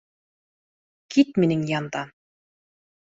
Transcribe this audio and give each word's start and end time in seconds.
Кит 1.15 1.37
минең 1.43 1.67
яндан 1.73 2.13